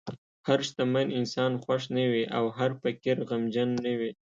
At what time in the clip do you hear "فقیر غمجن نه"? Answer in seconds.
2.81-3.93